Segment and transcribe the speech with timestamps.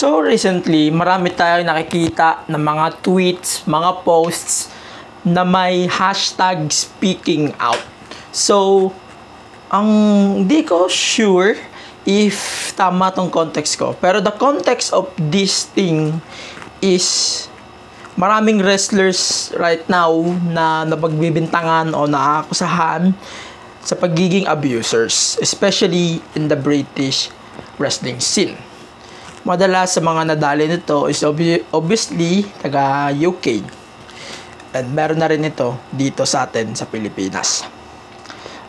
[0.00, 4.72] So recently, marami tayong nakikita ng mga tweets, mga posts
[5.28, 7.84] na may hashtag speaking out.
[8.32, 8.88] So,
[9.68, 9.92] ang
[10.48, 11.52] di ko sure
[12.08, 13.92] if tama tong context ko.
[14.00, 16.24] Pero the context of this thing
[16.80, 17.44] is
[18.16, 20.16] maraming wrestlers right now
[20.48, 23.12] na napagbibintangan o naakusahan
[23.84, 27.28] sa pagiging abusers, especially in the British
[27.76, 28.69] wrestling scene.
[29.40, 33.64] Madalas sa mga nadali nito is obvi- obviously taga UK.
[34.76, 37.66] And meron na rin ito dito sa atin sa Pilipinas.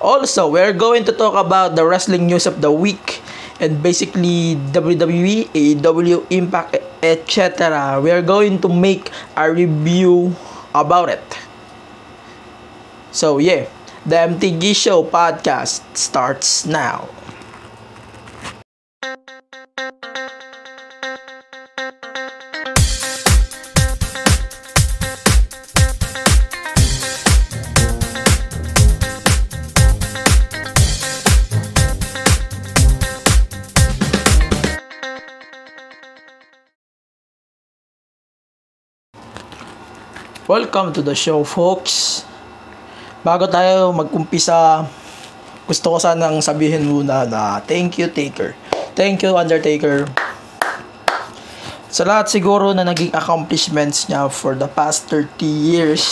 [0.01, 3.21] Also, we're going to talk about the wrestling news of the week
[3.61, 8.01] and basically WWE, AEW, Impact, etc.
[8.01, 10.33] We are going to make a review
[10.73, 11.21] about it.
[13.13, 13.69] So yeah,
[14.07, 17.11] the MTG Show podcast starts now.
[40.51, 42.27] Welcome to the show, folks.
[43.23, 44.83] Bago tayo mag-umpisa,
[45.63, 48.51] gusto ko sanang sabihin muna na thank you, Taker.
[48.91, 50.11] Thank you, Undertaker.
[51.87, 56.03] Sa lahat siguro na naging accomplishments niya for the past 30 years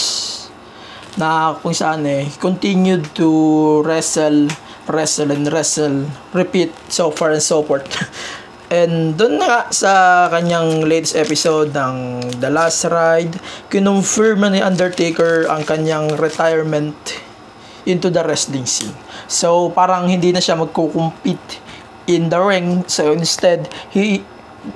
[1.19, 3.27] na kung saan eh, continued to
[3.83, 4.47] wrestle,
[4.87, 7.91] wrestle and wrestle, repeat, so far and so forth.
[8.69, 13.33] And doon nga sa kanyang latest episode ng The Last Ride,
[13.73, 16.93] kinonfirm na ni Undertaker ang kanyang retirement
[17.89, 18.93] into the wrestling scene.
[19.25, 21.57] So parang hindi na siya magko-compete
[22.05, 22.85] in the ring.
[22.85, 24.21] So instead, he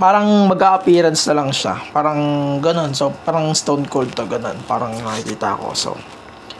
[0.02, 1.78] parang mag-appearance na lang siya.
[1.94, 2.17] Parang
[2.66, 2.97] ganun.
[2.97, 4.57] So parang Stone Cold to ganun.
[4.66, 5.78] Parang nakikita ko.
[5.78, 5.94] So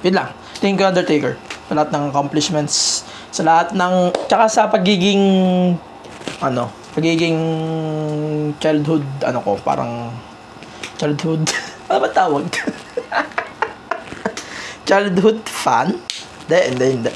[0.06, 0.38] yun lang.
[0.62, 1.34] Thank you Undertaker.
[1.66, 3.02] Sa lahat ng accomplishments.
[3.34, 5.24] Sa lahat ng, tsaka sa pagiging
[6.38, 7.38] ano, pagiging
[8.62, 10.14] childhood, ano ko, parang
[11.02, 11.50] childhood,
[11.90, 12.46] ano ba tawag?
[14.88, 15.98] childhood fan?
[16.46, 17.12] Hindi, hindi, hindi.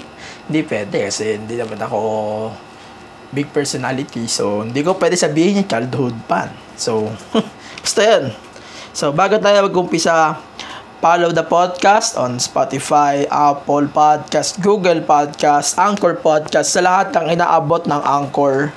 [0.48, 2.00] Hindi pwede kasi hindi naman ako
[3.30, 4.26] big personality.
[4.26, 6.50] So, hindi ko pwede sabihin yung childhood fan.
[6.74, 7.14] So,
[7.84, 8.26] basta yan.
[8.98, 10.42] So, bago tayo mag-umpisa,
[10.98, 17.86] follow the podcast on Spotify, Apple Podcast, Google Podcast, Anchor Podcast, sa lahat ng inaabot
[17.86, 18.74] ng Anchor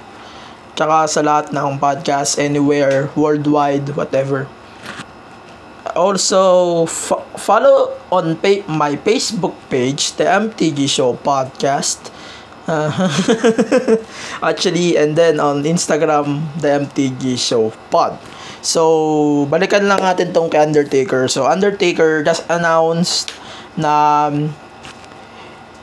[0.81, 4.49] tsaka sa lahat ng podcast anywhere, worldwide, whatever.
[5.93, 12.09] Also, fo- follow on pa- my Facebook page, the MTG Show Podcast.
[12.65, 12.89] Uh,
[14.49, 18.17] actually, and then on Instagram, the MTG Show Pod.
[18.65, 21.29] So, balikan lang natin tong kay Undertaker.
[21.29, 23.37] So, Undertaker just announced
[23.77, 24.57] na um,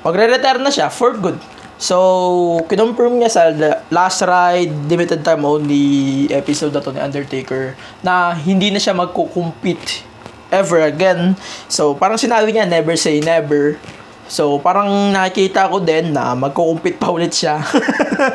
[0.02, 1.38] magre-retire na siya for good.
[1.78, 3.54] So, kinonfirm niya sa
[3.94, 10.02] last ride, limited time only episode na to ni Undertaker na hindi na siya magko-compete
[10.50, 11.38] ever again.
[11.70, 13.78] So, parang sinabi niya, never say never.
[14.26, 17.62] So, parang nakikita ko din na magko-compete pa ulit siya.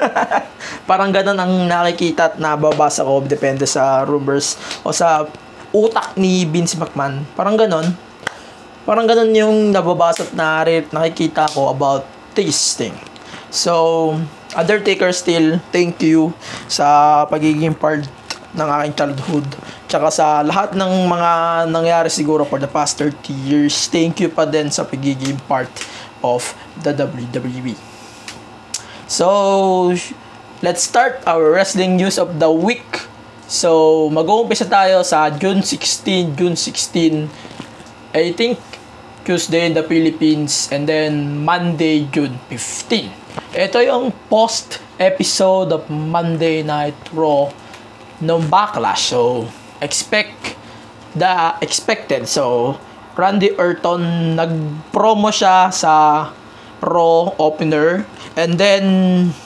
[0.88, 4.54] parang ganun ang nakikita at nababasa ko depende sa rumors
[4.86, 5.26] o sa
[5.74, 7.26] utak ni Vince McMahon.
[7.34, 7.91] Parang ganun.
[8.86, 12.06] Parang ganun yung nababasa at nakikita ko about
[12.38, 12.94] this thing.
[13.52, 14.16] So,
[14.56, 16.32] Undertaker still, thank you
[16.72, 18.08] sa pagiging part
[18.56, 19.44] ng aking childhood.
[19.92, 21.30] Tsaka sa lahat ng mga
[21.68, 25.68] nangyari siguro for the past 30 years, thank you pa din sa pagiging part
[26.24, 27.76] of the WWE.
[29.04, 29.92] So,
[30.64, 33.04] let's start our wrestling news of the week.
[33.52, 37.28] So, mag-uumpisa tayo sa June 16, June 16,
[38.16, 38.56] I think
[39.22, 43.10] Tuesday in the Philippines, and then Monday, June 15.
[43.55, 47.50] Ito yung post episode of Monday Night Raw
[48.22, 49.15] ng Backlash.
[49.15, 49.47] So,
[49.83, 50.59] expect
[51.15, 52.27] the expected.
[52.27, 52.77] So,
[53.13, 56.28] Randy Orton nag-promo siya sa
[56.83, 58.03] Raw opener
[58.34, 58.84] and then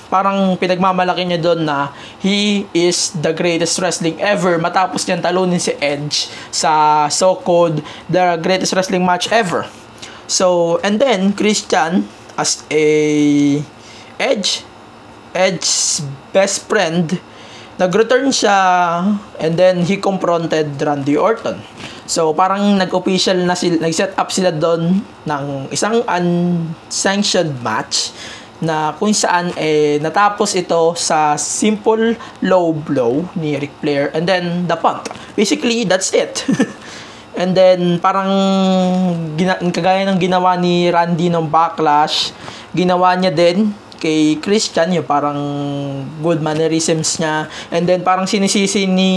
[0.06, 1.90] parang pinagmamalaki niya doon na
[2.22, 8.72] he is the greatest wrestling ever matapos niyang talunin si Edge sa so-called the greatest
[8.74, 9.66] wrestling match ever.
[10.26, 12.86] So, and then Christian as a
[14.18, 14.66] Edge,
[15.36, 17.20] Edge's best friend,
[17.76, 18.58] nag-return siya
[19.38, 21.60] and then he confronted Randy Orton.
[22.06, 25.44] So, parang nag-official na sila, nag-set up sila doon ng
[25.74, 28.14] isang unsanctioned match.
[28.60, 34.64] Na kung saan eh natapos ito sa simple low blow ni Ric Flair and then
[34.64, 35.08] the punt.
[35.36, 36.44] Basically, that's it.
[37.40, 38.32] and then parang
[39.36, 42.32] gina- kagaya ng ginawa ni Randy ng backlash,
[42.72, 45.40] ginawa niya din kay Christian yung parang
[46.20, 49.12] good mannerisms niya and then parang sinisisi ni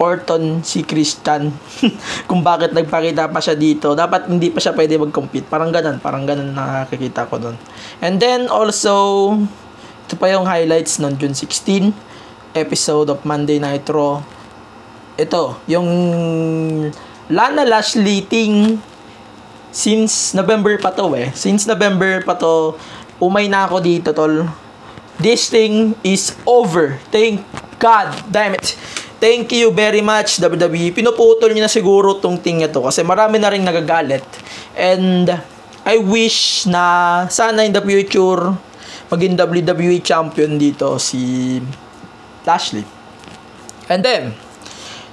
[0.00, 1.52] Orton si Christian
[2.28, 3.92] kung bakit nagpakita pa siya dito.
[3.92, 5.44] Dapat hindi pa siya pwede mag-compete.
[5.44, 6.00] Parang ganun.
[6.00, 7.56] Parang ganun nakakita ko doon.
[8.00, 9.36] And then also,
[10.08, 11.92] ito pa yung highlights noon June 16
[12.56, 14.24] episode of Monday Night Raw.
[15.20, 15.88] Ito, yung
[17.28, 18.80] Lana Lashley thing
[19.70, 21.28] since November pa to eh.
[21.36, 22.74] Since November pa to,
[23.20, 24.48] umay na ako dito tol.
[25.20, 26.96] This thing is over.
[27.12, 27.44] Thank
[27.76, 28.74] God damn it.
[29.20, 30.96] Thank you very much, WWE.
[30.96, 34.24] Pinuputol niyo na siguro tong thing ito kasi marami na rin nagagalit.
[34.72, 35.28] And
[35.84, 38.56] I wish na sana in the future
[39.12, 41.60] maging WWE champion dito si
[42.48, 42.88] Lashley.
[43.92, 44.32] And then,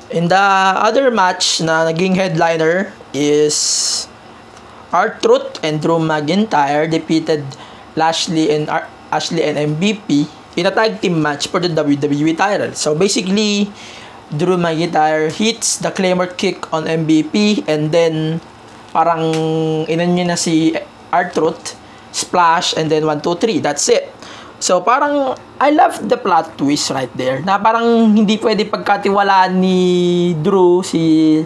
[0.07, 0.45] in the
[0.79, 4.07] other match na naging headliner is
[4.95, 7.43] R-Truth and Drew McIntyre defeated
[7.99, 12.73] Lashley and Ar- Ashley and MVP in a tag team match for the WWE title.
[12.73, 13.69] So basically,
[14.27, 18.43] Drew McIntyre hits the Claymore kick on MVP and then
[18.91, 19.31] parang
[19.87, 20.75] inan niya na si
[21.11, 21.79] R-Truth,
[22.11, 23.63] splash and then 1, 2, 3.
[23.63, 24.11] That's it.
[24.57, 29.79] So parang I love the plot twist right there na parang hindi pwede pagkatiwalaan ni
[30.41, 31.39] Drew si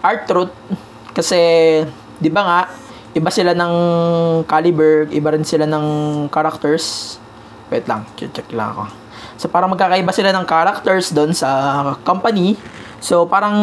[0.00, 0.56] R-Truth
[1.12, 1.36] kasi
[2.16, 2.60] 'di ba nga
[3.12, 3.74] iba sila ng
[4.46, 5.86] caliber, iba rin sila ng
[6.30, 7.18] characters.
[7.68, 8.99] Wait lang, check lang ako.
[9.40, 11.48] So parang magkakaiba sila ng characters doon sa
[12.04, 12.60] company.
[13.00, 13.56] So parang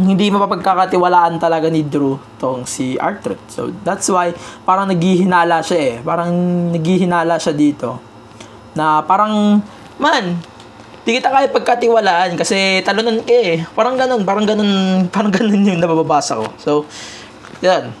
[0.00, 3.36] hindi mapapagkakatiwalaan talaga ni Drew tong si Arthur.
[3.52, 4.32] So that's why
[4.64, 5.94] parang naghihinala siya eh.
[6.00, 6.32] Parang
[6.72, 8.00] naghihinala siya dito.
[8.72, 9.60] Na parang
[10.00, 10.40] man,
[11.04, 13.68] di kita kaya pagkatiwalaan kasi talunan ka eh.
[13.76, 14.72] Parang ganun, parang ganun,
[15.12, 16.48] parang ganun yung nababasa ko.
[16.56, 16.70] So,
[17.60, 17.92] yan.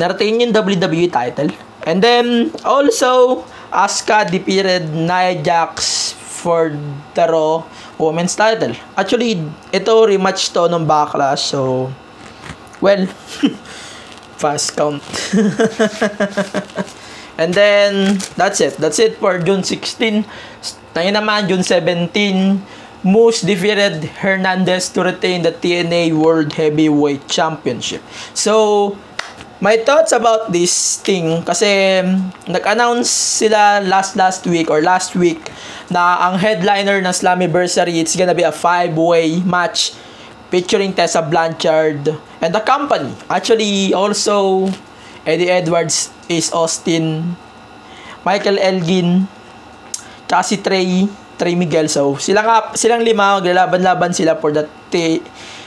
[0.00, 1.52] Narating yung WWE title.
[1.84, 6.76] And then, also, Asuka defeated Nia Jax for
[7.16, 7.64] the Raw
[7.96, 8.76] Women's title.
[8.92, 9.40] Actually,
[9.72, 11.48] ito rematch to ng Backlash.
[11.48, 11.88] So,
[12.84, 13.08] well,
[14.42, 15.00] fast count.
[17.34, 18.78] And then, that's it.
[18.78, 20.22] That's it for June 16.
[20.94, 22.62] Ngayon naman, June 17,
[23.02, 28.06] Moose defeated Hernandez to retain the TNA World Heavyweight Championship.
[28.38, 28.94] So,
[29.64, 32.04] my thoughts about this thing kasi
[32.44, 35.40] nag-announce sila last last week or last week
[35.88, 39.96] na ang headliner ng Slammiversary it's gonna be a five-way match
[40.52, 42.12] featuring Tessa Blanchard
[42.44, 43.10] and the company.
[43.26, 44.68] Actually, also
[45.24, 47.34] Eddie Edwards, Ace Austin,
[48.22, 49.26] Michael Elgin,
[50.28, 51.08] tsaka Trey,
[51.40, 51.88] Trey Miguel.
[51.88, 54.68] So, sila nga, silang lima, maglalaban-laban sila for the,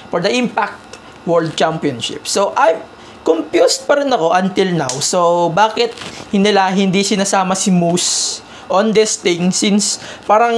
[0.08, 0.80] for the Impact
[1.28, 2.24] World Championship.
[2.24, 2.80] So, I'm
[3.28, 4.94] confused pa rin ako until now.
[5.04, 5.92] So, bakit
[6.32, 8.40] nila hindi sinasama si Moose
[8.72, 10.56] on this thing since parang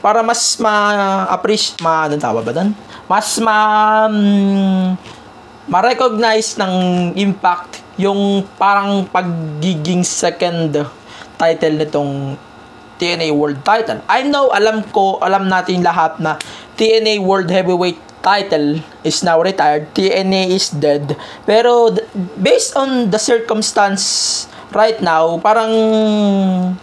[0.00, 2.72] para mas ma-appreciate, ma, anong tawag ba doon?
[3.04, 3.56] Mas ma,
[4.08, 4.96] um,
[5.68, 6.74] ma-recognize ng
[7.20, 10.72] impact yung parang pagiging second
[11.36, 12.40] title nitong
[12.98, 14.00] TNA World title.
[14.08, 16.40] I know, alam ko, alam natin lahat na
[16.78, 19.90] TNA World Heavyweight title is now retired.
[19.94, 21.16] TNA is dead.
[21.46, 21.94] Pero
[22.38, 25.72] based on the circumstance right now, parang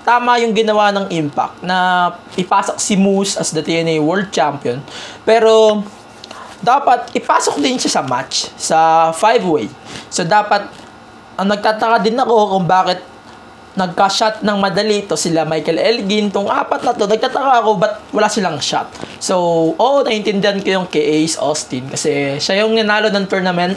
[0.02, 4.82] tama yung ginawa ng Impact na ipasok si Moose as the TNA World Champion.
[5.22, 5.84] Pero
[6.66, 9.70] dapat ipasok din siya sa match, sa five-way.
[10.10, 10.66] So dapat
[11.36, 13.15] ang nagtataka din ako kung bakit
[13.76, 18.28] nagka-shot ng madali to sila Michael Elgin tong apat na to nagtataka ako ba't wala
[18.32, 18.88] silang shot
[19.20, 19.36] so
[19.76, 23.76] oo naiintindihan ko yung kay Ace Austin kasi siya yung nanalo ng tournament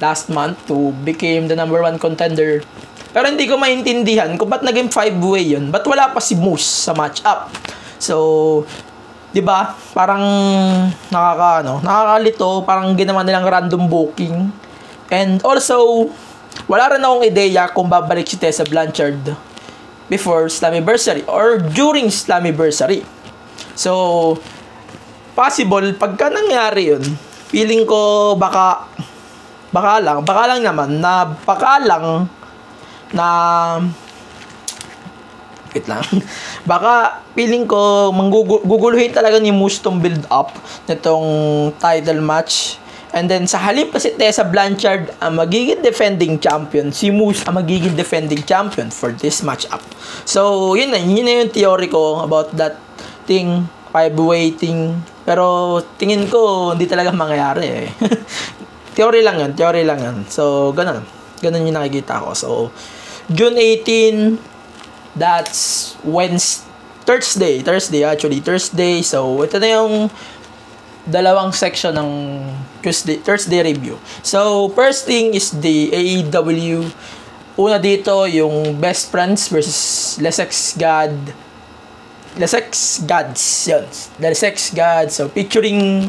[0.00, 2.64] last month to became the number one contender
[3.12, 6.96] pero hindi ko maintindihan kung ba't naging five-way yun ba't wala pa si Moose sa
[6.96, 7.52] match-up
[8.00, 8.64] so
[9.32, 9.76] 'di ba?
[9.92, 10.24] Parang
[11.12, 14.48] nakaka ano, nakakalito, parang ginawa nilang random booking.
[15.08, 16.08] And also,
[16.68, 19.34] wala rin akong ideya kung babalik si Tessa Blanchard
[20.12, 23.04] before Slammiversary or during Slammiversary.
[23.72, 24.36] So,
[25.32, 27.04] possible, pagka nangyari yun,
[27.48, 28.84] feeling ko baka,
[29.72, 32.26] baka lang, baka lang naman, na baka lang,
[33.16, 33.28] na,
[35.72, 36.04] wait lang,
[36.68, 40.52] baka feeling ko mangguguluhin talaga ni Moose tong build up
[40.90, 42.76] nitong title match.
[43.18, 47.98] And then sa halip kasi Tessa Blanchard ang magiging defending champion, si Moose ang magiging
[47.98, 49.82] defending champion for this matchup.
[50.22, 52.78] So, yun na, yun na yung theory ko about that
[53.26, 55.02] thing, five-way thing.
[55.26, 57.86] Pero tingin ko hindi talaga mangyayari eh.
[58.96, 60.22] theory lang yun, theory lang yun.
[60.30, 61.02] So, ganun.
[61.42, 62.38] Ganun yung nakikita ko.
[62.38, 62.70] So,
[63.26, 64.38] June 18,
[65.18, 66.70] that's Wednesday,
[67.02, 69.02] Thursday, Thursday actually, Thursday.
[69.02, 70.06] So, ito na yung
[71.08, 72.10] dalawang section ng
[72.88, 74.00] Tuesday, Thursday review.
[74.24, 76.88] So, first thing is the AEW.
[77.60, 81.12] Una dito, yung Best Friends versus Lesex God.
[82.40, 83.84] Lesex Gods, yun.
[84.16, 85.20] Lesex Gods.
[85.20, 86.08] So, featuring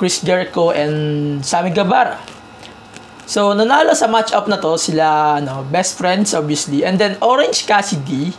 [0.00, 2.16] Chris Jericho and Sammy Guevara.
[3.26, 6.86] So, nanalo sa match-up na to sila, ano, best friends, obviously.
[6.86, 8.32] And then, Orange Cassidy,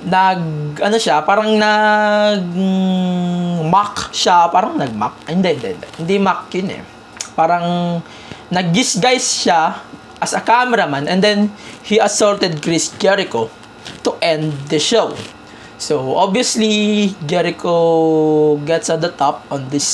[0.00, 0.40] nag
[0.80, 5.28] ano siya parang nag mm, mock siya parang nag mock?
[5.28, 6.82] Hindi hindi hindi, hindi mock yun eh.
[7.36, 7.66] Parang
[8.48, 9.80] nag disguise siya
[10.20, 11.52] as a cameraman and then
[11.84, 13.52] he assaulted Chris Jericho
[14.04, 15.12] to end the show.
[15.80, 19.88] So obviously Jericho gets at the top on this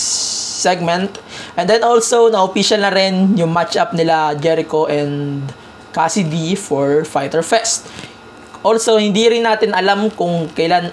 [0.56, 1.22] segment.
[1.54, 5.46] And then also na official na rin yung matchup nila Jericho and
[5.94, 7.86] Cassidy for Fighter Fest
[8.64, 10.92] Also, hindi rin natin alam kung kailan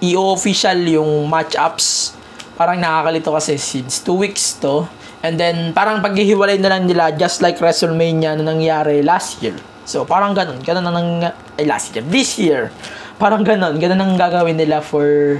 [0.00, 2.18] i-official yung matchups.
[2.54, 4.84] Parang nakakalito kasi since 2 weeks to.
[5.22, 9.54] And then, parang paghihiwalay na lang nila just like WrestleMania na nangyari last year.
[9.86, 10.62] So, parang ganun.
[10.62, 11.10] Ganun na nang...
[11.58, 12.02] Ay, last year.
[12.06, 12.74] This year.
[13.22, 13.78] Parang ganun.
[13.78, 15.38] Ganun ang gagawin nila for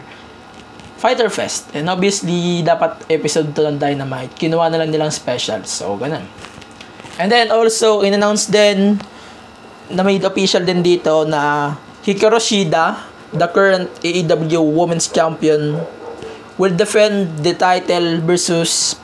[1.03, 1.75] Fighter Fest.
[1.75, 4.39] And obviously, dapat episode to ng Dynamite.
[4.39, 5.67] Kinuha na lang nilang special.
[5.67, 6.27] So, ganun.
[7.19, 9.03] And then, also, in-announce din
[9.93, 11.73] na made official din dito na
[12.03, 12.99] Hikaru Shida,
[13.31, 15.79] the current AEW Women's Champion,
[16.57, 18.97] will defend the title versus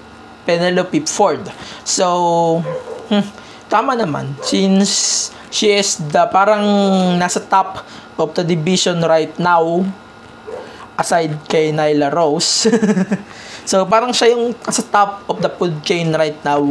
[0.48, 1.44] Penelope Ford.
[1.84, 2.64] So,
[3.12, 3.24] hmm,
[3.68, 4.36] tama naman.
[4.40, 6.64] Since she is the parang
[7.20, 7.84] nasa top
[8.16, 9.84] of the division right now,
[10.96, 12.68] aside kay Nyla Rose.
[13.70, 16.64] so, parang siya yung nasa top of the food chain right now.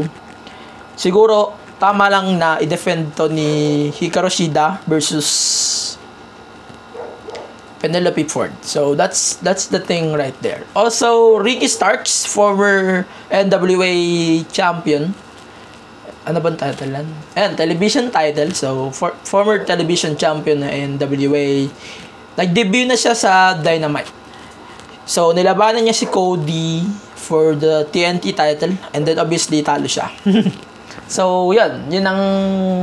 [0.98, 5.28] Siguro, tama lang na i-defend to ni Hikaru Shida versus
[7.78, 8.54] Penelope Ford.
[8.66, 10.66] So that's that's the thing right there.
[10.74, 13.94] Also, Ricky Starks, former NWA
[14.50, 15.14] champion.
[16.28, 17.08] Ano bang title yan?
[17.40, 18.52] Ayan, television title.
[18.52, 21.72] So, for, former television champion na NWA.
[22.36, 24.12] Nag-debut na siya sa Dynamite.
[25.08, 26.84] So, nilabanan niya si Cody
[27.16, 28.76] for the TNT title.
[28.92, 30.12] And then, obviously, talo siya.
[31.08, 31.88] So, yun.
[31.88, 32.22] Yun ang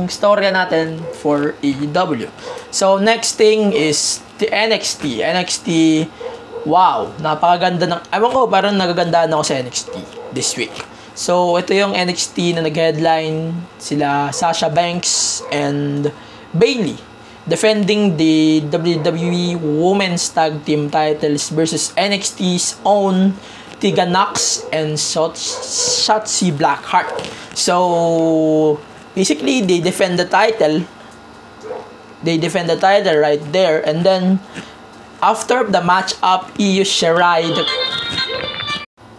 [0.09, 2.29] storya natin for AEW.
[2.73, 5.21] So, next thing is the NXT.
[5.21, 5.69] NXT,
[6.65, 7.13] wow.
[7.21, 8.01] Napakaganda ng...
[8.09, 9.93] Ewan ko, parang nagagandaan ako sa NXT
[10.33, 10.73] this week.
[11.15, 16.11] So, ito yung NXT na nag-headline sila Sasha Banks and
[16.51, 16.99] Bailey
[17.45, 23.37] defending the WWE Women's Tag Team titles versus NXT's own
[23.85, 27.13] Tegan Knox and Shotzi Blackheart.
[27.53, 28.81] So,
[29.13, 30.81] basically, they defend the title.
[32.25, 33.85] They defend the title right there.
[33.85, 34.41] And then,
[35.21, 37.45] after the match up, Io Shirai.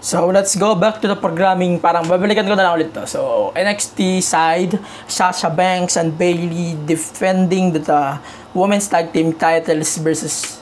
[0.02, 1.78] So, let's go back to the programming.
[1.78, 3.06] Parang babalikan ko na lang ulit to.
[3.06, 8.18] So, NXT side, Sasha Banks and Bailey defending the, the
[8.50, 10.58] women's tag team titles versus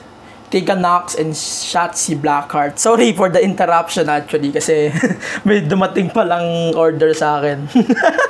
[0.54, 2.78] Tegan Knox and Shotzi Blackheart.
[2.78, 4.94] Sorry for the interruption actually kasi
[5.46, 7.66] may dumating pa lang order sa akin.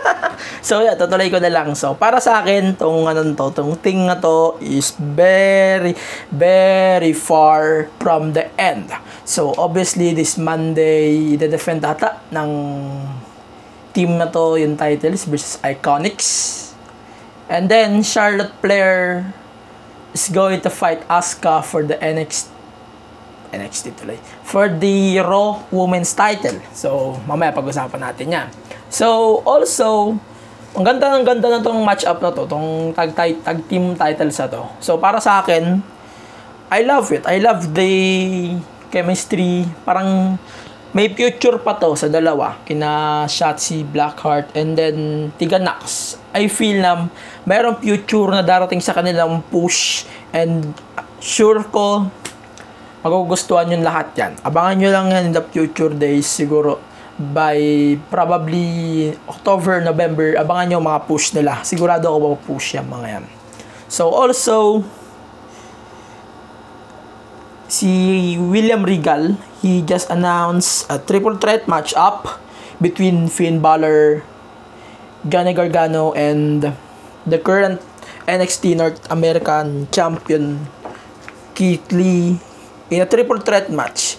[0.65, 1.77] so yeah, tutuloy ko na lang.
[1.77, 5.93] So para sa akin, tong ano to, tong thing na to is very
[6.33, 8.89] very far from the end.
[9.29, 12.51] So obviously this Monday, i-defend ata ng
[13.93, 16.73] team na to yung titles versus Iconics.
[17.53, 19.29] And then Charlotte Flair
[20.15, 22.55] is going to fight Asuka for the NXT
[23.55, 24.19] NXT tuloy.
[24.43, 26.59] For the Raw Women's title.
[26.75, 28.47] So, mamaya pag-usapan natin yan.
[28.91, 30.19] So, also,
[30.75, 34.47] ang ganda ng ganda na tong match-up na to, tong tag, tag, team titles na
[34.51, 34.63] to.
[34.83, 35.79] So, para sa akin,
[36.67, 37.23] I love it.
[37.31, 37.93] I love the
[38.91, 39.63] chemistry.
[39.87, 40.35] Parang
[40.95, 42.63] may future pa to sa dalawa.
[42.63, 44.97] Kina Shotzi Blackheart and then
[45.35, 46.15] Tiga Knox.
[46.31, 47.11] I feel na
[47.45, 50.71] mayroong future na darating sa kanilang push and
[51.19, 52.07] sure ko
[53.05, 54.33] magugustuhan yung lahat yan.
[54.47, 56.81] Abangan nyo lang yan in the future days siguro
[57.15, 57.59] by
[58.09, 61.61] probably October, November, abangan nyo mga push nila.
[61.67, 63.25] Sigurado ako push yan mga yan.
[63.91, 64.83] So also,
[67.69, 72.41] si William Regal, he just announced a triple threat match up
[72.81, 74.23] between Finn Balor,
[75.29, 76.75] Johnny Gargano, and
[77.27, 77.81] the current
[78.27, 80.67] NXT North American Champion
[81.55, 82.41] Keith Lee
[82.91, 84.17] in a triple threat match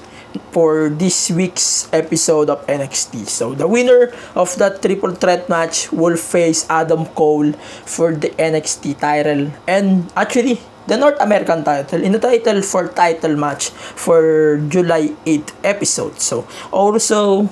[0.52, 3.28] for this week's episode of NXT.
[3.28, 7.54] So the winner of that triple threat match will face Adam Cole
[7.86, 13.34] for the NXT title and actually the North American title in the title for title
[13.36, 16.22] match for July 8 episode.
[16.22, 17.50] So also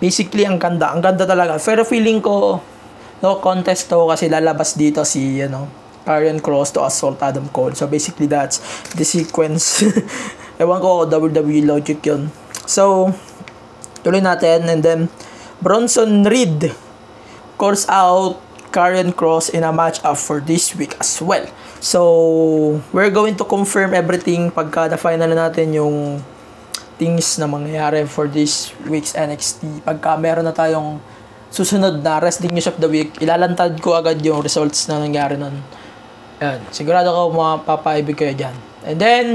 [0.00, 1.56] basically ang ganda, ang ganda talaga.
[1.60, 2.60] Pero feeling ko
[3.20, 5.68] no contest to kasi lalabas dito si ano
[6.04, 7.76] Karrion Cross to assault Adam Cole.
[7.76, 8.60] So basically that's
[8.96, 9.84] the sequence.
[10.60, 12.32] Ewan ko WWE logic yun.
[12.68, 13.12] So
[14.04, 15.00] tuloy natin and then
[15.60, 16.72] Bronson Reed
[17.60, 21.46] calls out Karrion Cross in a match up for this week as well.
[21.82, 26.22] So we're going to confirm everything pagka na final natin yung
[27.00, 29.82] things na mangyayari for this week's NXT.
[29.82, 31.00] Pagka meron na tayong
[31.50, 35.58] susunod na Wrestling News of the Week, ilalantad ko agad yung results na nangyari nun.
[36.38, 38.56] Ayan, sigurado ko mapapaibig kayo dyan.
[38.86, 39.26] And then,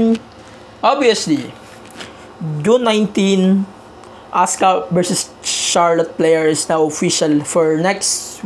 [0.80, 1.52] obviously,
[2.64, 3.66] June 19,
[4.32, 8.42] Asuka versus Charlotte player is now official for next,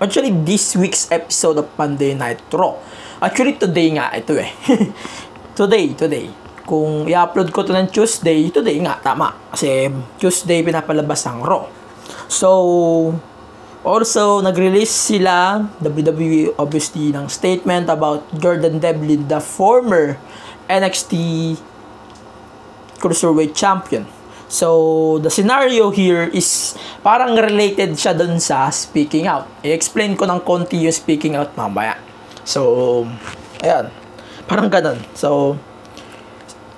[0.00, 2.76] actually this week's episode of Monday Night Raw.
[3.20, 4.52] Actually, today nga ito eh.
[5.58, 6.28] today, today.
[6.66, 9.32] Kung i-upload ko to ng Tuesday, today nga, tama.
[9.54, 9.88] Kasi
[10.20, 11.64] Tuesday pinapalabas ang Raw.
[12.28, 12.50] So,
[13.86, 20.18] also, nag-release sila, WWE obviously, ng statement about Jordan Devlin, the former
[20.66, 21.14] NXT
[22.98, 24.15] Cruiserweight Champion.
[24.46, 29.50] So, the scenario here is parang related siya dun sa speaking out.
[29.66, 31.98] I-explain ko ng konti yung speaking out mamaya.
[32.46, 33.02] So,
[33.58, 33.90] ayan.
[34.46, 35.02] Parang ganun.
[35.18, 35.58] So,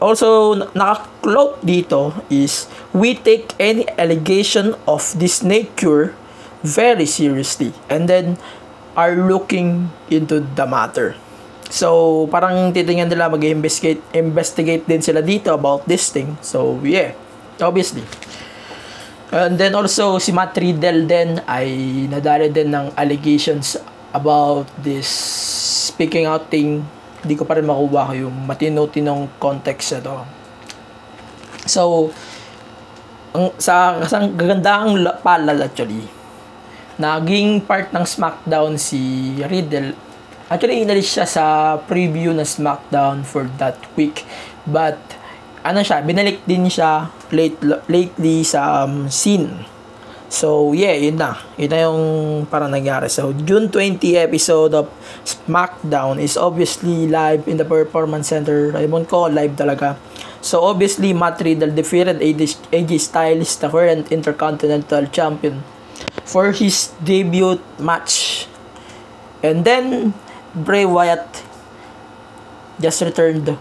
[0.00, 6.16] also, naka-quote dito is, We take any allegation of this nature
[6.64, 8.40] very seriously and then
[8.96, 11.14] are looking into the matter.
[11.68, 16.40] So, parang titingnan nila mag-investigate investigate din sila dito about this thing.
[16.40, 17.12] So, yeah.
[17.58, 18.06] Obviously.
[19.28, 21.68] And then also, si Matt Riddle din ay
[22.08, 23.76] nadali din ng allegations
[24.16, 25.04] about this
[25.92, 26.80] speaking out thing.
[27.20, 30.16] Hindi ko pa rin makuha ko yung matino-tinong context na to.
[31.68, 32.08] So,
[33.36, 36.08] ang, sa, sa gagandang palal actually,
[36.96, 39.92] naging part ng SmackDown si Riddle.
[40.48, 44.24] Actually, inalis siya sa preview ng SmackDown for that week.
[44.64, 44.96] But,
[45.68, 49.68] ano siya, binalik din siya late, lately sa um, scene.
[50.28, 51.40] So, yeah, yun na.
[51.56, 52.02] Yun na yung
[52.52, 53.08] parang nangyari.
[53.08, 54.92] So, June 20 episode of
[55.24, 58.76] SmackDown is obviously live in the Performance Center.
[58.76, 59.96] Ayun ko, live talaga.
[60.44, 65.64] So, obviously, Matt Riddle defeated AJ, AJ Styles, the current Intercontinental Champion,
[66.28, 68.44] for his debut match.
[69.40, 70.12] And then,
[70.52, 71.24] Bray Wyatt
[72.80, 73.56] just returned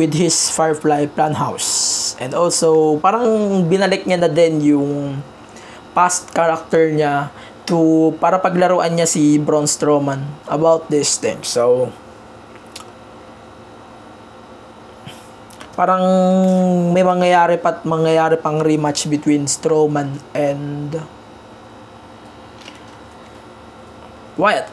[0.00, 2.12] with his Firefly Plan House.
[2.16, 5.20] And also, parang binalik niya na din yung
[5.92, 7.28] past character niya
[7.68, 11.44] to para paglaruan niya si Braun Strowman about this thing.
[11.44, 11.92] So,
[15.76, 16.04] parang
[16.92, 20.96] may mangyayari pat mangyayari pang rematch between Strowman and
[24.40, 24.68] Wyatt.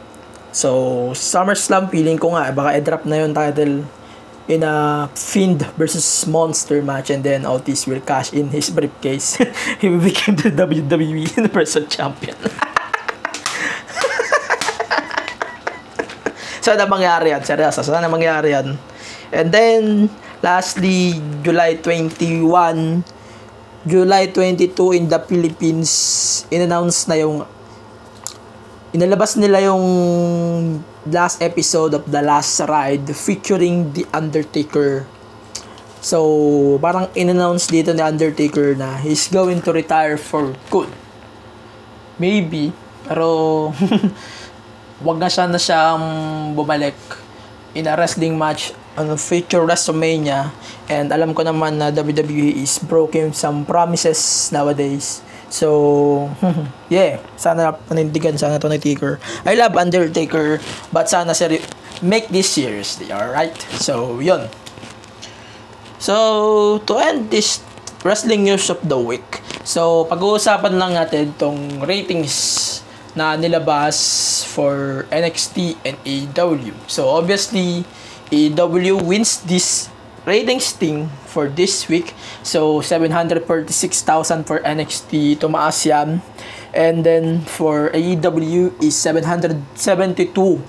[0.50, 3.86] So, SummerSlam feeling ko nga baka i-drop na yung title
[4.48, 9.36] in a Fiend versus Monster match and then Otis will cash in his briefcase.
[9.80, 12.36] he became the WWE Universal Champion.
[16.60, 17.42] sana mangyari yan.
[17.42, 18.76] Seryoso, sana mangyari yan.
[19.30, 20.10] And then,
[20.42, 23.04] lastly, July 21,
[23.86, 25.90] July 22 in the Philippines,
[26.50, 27.46] in-announce na yung
[28.90, 29.82] inalabas nila yung
[31.08, 35.08] last episode of The Last Ride featuring The Undertaker.
[36.00, 40.88] So, parang in-announce dito ni Undertaker na he's going to retire for good.
[42.20, 42.72] Maybe,
[43.08, 43.72] pero
[45.06, 46.04] wag na siya na siyang
[46.52, 46.96] bumalik
[47.72, 50.52] in a wrestling match on future WrestleMania
[50.92, 56.30] and alam ko naman na WWE is broken some promises nowadays So,
[56.88, 59.18] yeah, sana panindigan sana to ni Taker.
[59.44, 60.62] I love Undertaker,
[60.94, 61.66] but sana seri-
[62.00, 63.58] make this seriously, alright?
[63.82, 64.48] So, yun.
[65.98, 67.60] So, to end this
[68.06, 72.80] wrestling news of the week, so, pag-uusapan lang natin tong ratings
[73.12, 76.72] na nilabas for NXT and AEW.
[76.88, 77.84] So, obviously,
[78.32, 79.90] AEW wins this
[80.30, 82.14] ratings thing for this week.
[82.46, 86.22] So, 746,000 for NXT, tumaas yan.
[86.70, 90.62] And then, for AEW is 772,000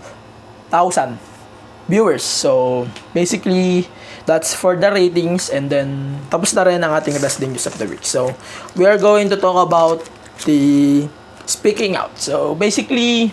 [1.85, 2.25] viewers.
[2.25, 3.85] So, basically,
[4.25, 5.53] that's for the ratings.
[5.53, 8.01] And then, tapos na rin ang ating wrestling news of the week.
[8.01, 8.33] So,
[8.73, 10.01] we are going to talk about
[10.49, 11.05] the
[11.45, 12.17] speaking out.
[12.17, 13.29] So, basically,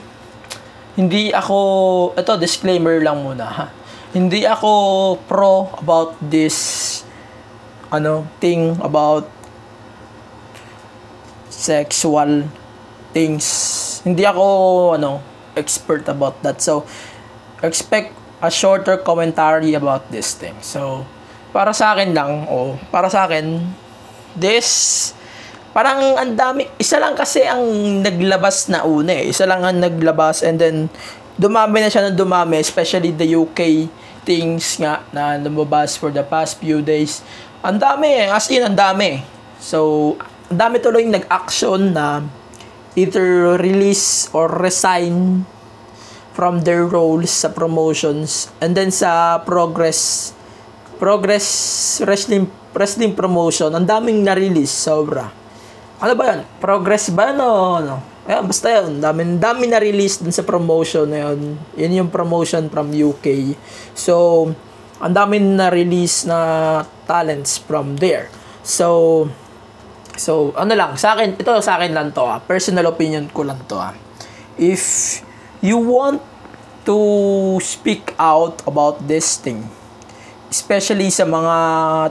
[0.98, 3.77] hindi ako, ito, disclaimer lang muna ha.
[4.09, 4.73] Hindi ako
[5.29, 6.57] pro about this,
[7.92, 9.29] ano, thing about
[11.53, 12.49] sexual
[13.12, 13.44] things.
[14.09, 14.44] Hindi ako,
[14.97, 15.21] ano,
[15.59, 16.64] expert about that.
[16.64, 16.88] So,
[17.61, 20.57] expect a shorter commentary about this thing.
[20.64, 21.05] So,
[21.53, 23.61] para sa akin lang, o para sa akin,
[24.38, 25.11] this,
[25.77, 27.66] parang ang dami, isa lang kasi ang
[28.01, 29.29] naglabas na una eh.
[29.29, 30.88] Isa lang ang naglabas and then,
[31.38, 33.87] dumami na siya ng dumami, especially the UK
[34.27, 37.22] things nga na lumabas for the past few days.
[37.62, 39.22] Ang dami eh, as in, ang dami.
[39.62, 40.14] So,
[40.51, 42.27] ang dami tuloy nag-action na
[42.98, 45.46] either release or resign
[46.35, 50.31] from their roles sa promotions and then sa progress
[51.03, 51.46] progress
[52.07, 55.35] wrestling wrestling promotion ang daming na-release sobra
[55.98, 60.44] ano ba yan progress ba no no Ayan, basta yun dami dami na-release dun sa
[60.44, 63.56] promotion na yun yun yung promotion from UK
[63.96, 64.44] so
[65.00, 68.28] ang dami na-release na talents from there
[68.60, 69.24] so
[70.20, 72.36] so ano lang sa akin ito sa akin lang to ah.
[72.44, 73.96] personal opinion ko lang to ah.
[74.60, 74.84] if
[75.64, 76.20] you want
[76.88, 76.98] to
[77.60, 79.68] speak out about this thing,
[80.48, 81.56] especially sa mga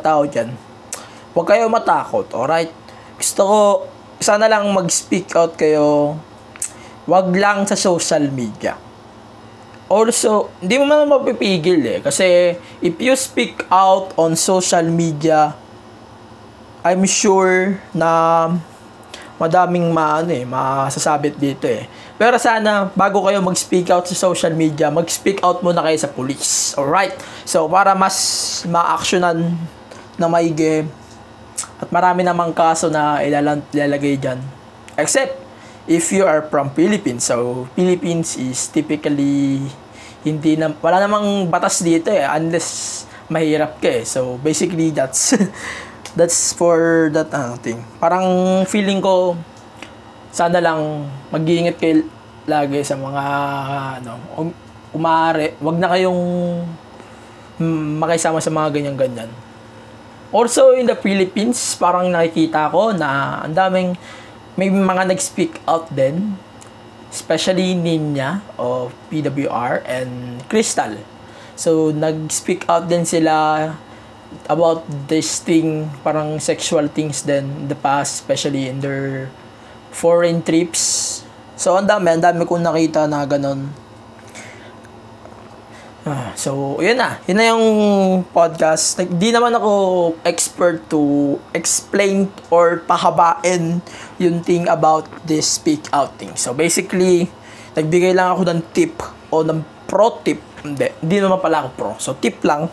[0.06, 0.54] tao dyan,
[1.34, 2.70] huwag kayo matakot, alright?
[3.18, 3.60] Gusto ko,
[4.18, 6.18] sana lang mag-speak out kayo,
[7.08, 8.76] wag lang sa social media.
[9.88, 12.00] Also, hindi mo man mapipigil eh.
[12.04, 15.56] Kasi, if you speak out on social media,
[16.84, 18.52] I'm sure na
[19.40, 21.88] madaming maano eh, masasabit dito eh.
[22.18, 26.76] Pero sana, bago kayo mag-speak out sa social media, mag-speak out muna kayo sa police.
[26.76, 27.16] Alright?
[27.46, 28.18] So, para mas
[28.68, 29.56] ma-actionan
[30.18, 30.90] na may game.
[31.78, 34.42] At marami namang kaso na ilalagay dyan.
[34.98, 35.38] Except,
[35.88, 37.30] if you are from Philippines.
[37.32, 39.64] So, Philippines is typically
[40.28, 44.04] hindi na, wala namang batas dito eh, unless mahirap ka eh.
[44.04, 45.34] So, basically, that's
[46.20, 47.80] that's for that uh, thing.
[48.02, 48.28] Parang
[48.68, 49.40] feeling ko
[50.34, 52.06] sana lang mag-iingat kayo
[52.46, 53.24] lagi sa mga
[54.04, 54.50] ano, um,
[54.94, 56.22] umare, wag na kayong
[57.58, 59.32] mm, makisama sa mga ganyan-ganyan.
[60.32, 63.96] Also in the Philippines, parang nakikita ko na ang daming
[64.60, 66.36] may mga nag-speak out din,
[67.08, 71.00] especially Ninya o PWR and Crystal.
[71.56, 73.72] So nag-speak out din sila
[74.52, 79.32] about this thing, parang sexual things then the past, especially in their
[79.92, 81.24] foreign trips.
[81.58, 83.72] So, ang dami, ang dami kong nakita na ganun.
[86.08, 87.20] Ah, so, yun na.
[87.28, 87.68] Yun na yung
[88.32, 88.96] podcast.
[88.96, 89.72] Di naman ako
[90.24, 93.84] expert to explain or pahabain
[94.16, 96.32] yung thing about this speak out thing.
[96.40, 97.28] So, basically,
[97.76, 98.96] nagbigay lang ako ng tip
[99.28, 100.40] o ng pro tip.
[100.64, 101.92] Hindi, hindi naman pala ako pro.
[102.00, 102.72] So, tip lang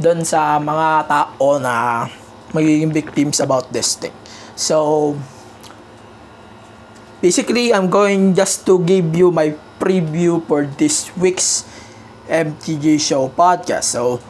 [0.00, 2.08] doon sa mga tao na
[2.56, 4.16] magiging victims about this thing.
[4.56, 5.20] So,
[7.20, 11.68] basically, I'm going just to give you my preview for this week's
[12.30, 13.90] MTG Show podcast.
[13.90, 14.22] So,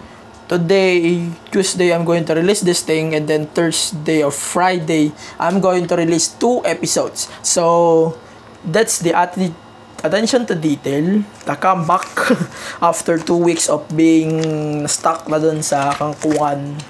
[0.49, 5.87] today, Tuesday, I'm going to release this thing, and then Thursday or Friday, I'm going
[5.87, 7.29] to release two episodes.
[7.45, 8.17] So,
[8.65, 9.55] that's the attitude
[10.01, 12.09] attention to detail, the comeback
[12.81, 16.81] after two weeks of being stuck na dun sa kangkungan.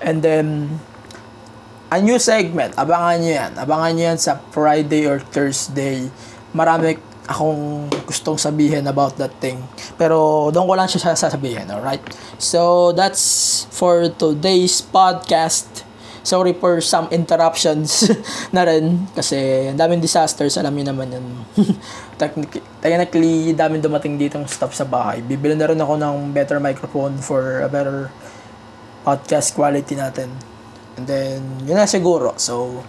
[0.00, 0.80] And then,
[1.92, 3.52] a new segment, abangan nyo yan.
[3.60, 6.08] Abangan nyo yan sa Friday or Thursday.
[6.56, 9.60] Marami akong gustong sabihin about that thing.
[9.96, 12.02] Pero doon ko lang siya sasabihin, alright?
[12.36, 15.84] So, that's for today's podcast.
[16.24, 18.08] Sorry for some interruptions
[18.56, 20.56] na rin kasi ang daming disasters.
[20.56, 21.26] Alam niyo naman yun.
[22.80, 25.20] Technically, daming dumating dito ng stuff sa bahay.
[25.20, 28.08] Bibili na rin ako ng better microphone for a better
[29.04, 30.32] podcast quality natin.
[30.96, 32.40] And then yun na siguro.
[32.40, 32.80] So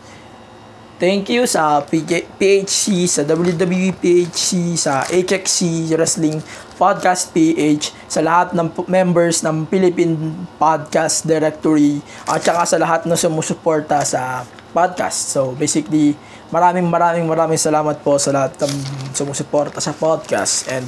[0.95, 6.39] Thank you sa PHC, sa WWE PHC, sa HXC Wrestling
[6.79, 10.15] Podcast PH, sa lahat ng members ng Philippine
[10.55, 15.35] Podcast Directory, at saka sa lahat na sumusuporta sa podcast.
[15.35, 16.15] So, basically,
[16.47, 18.73] maraming maraming maraming salamat po sa lahat ng
[19.11, 20.71] sumusuporta sa podcast.
[20.71, 20.87] And,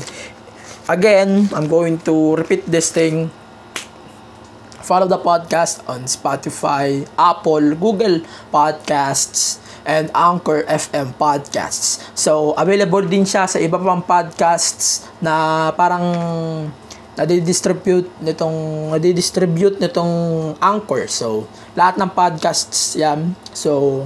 [0.87, 3.27] again, I'm going to repeat this thing
[4.87, 8.23] follow the podcast on Spotify, Apple, Google
[8.55, 12.03] Podcasts, and Anchor FM Podcasts.
[12.11, 16.03] So, available din siya sa iba pang podcasts na parang
[17.15, 20.11] nadidistribute nitong nadidistribute nitong
[20.59, 21.07] Anchor.
[21.07, 23.33] So, lahat ng podcasts yan.
[23.55, 24.03] So,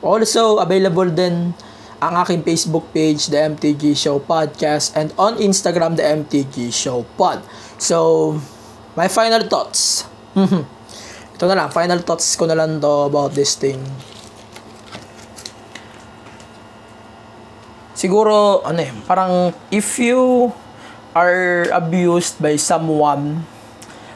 [0.00, 1.52] also available din
[2.00, 7.44] ang aking Facebook page, The MTG Show Podcast, and on Instagram, The MTG Show Pod.
[7.76, 8.40] So,
[8.96, 10.08] my final thoughts.
[11.36, 13.84] Ito na lang, final thoughts ko na lang to about this thing.
[18.00, 20.48] Siguro, ano eh, parang if you
[21.12, 23.44] are abused by someone,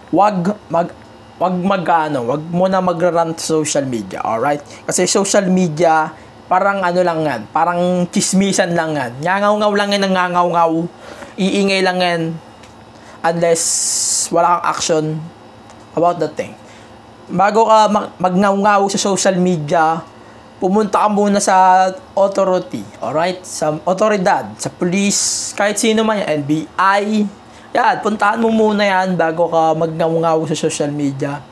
[0.08, 0.88] wag mag
[1.36, 4.64] wag magano, wag mo na magrarant sa social media, alright?
[4.88, 6.08] Kasi social media,
[6.48, 9.20] parang ano lang yan, parang chismisan lang yan.
[9.20, 10.72] Ngangaw-ngaw lang yan ng ngangaw-ngaw.
[11.36, 12.22] Iingay lang yan
[13.20, 13.64] unless
[14.32, 15.04] wala kang action
[15.92, 16.56] about that thing.
[17.28, 20.00] Bago ka mag- magngaw-ngaw sa social media,
[20.64, 23.44] pumunta ka muna sa authority, alright?
[23.44, 27.04] Sa otoridad, sa police, kahit sino man yan, NBI.
[27.76, 31.44] Yan, puntahan mo muna yan bago ka magngaw-ngaw sa social media.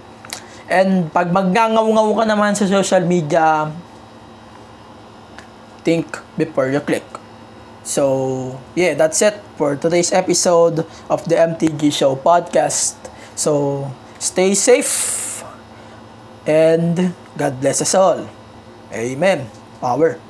[0.65, 3.69] And pag magngaw-ngaw ka naman sa social media,
[5.85, 6.09] think
[6.41, 7.05] before you click.
[7.85, 12.97] So, yeah, that's it for today's episode of the MTG Show podcast.
[13.37, 15.45] So, stay safe
[16.49, 18.42] and God bless us all.
[18.93, 19.49] Amen.
[19.81, 20.21] Power.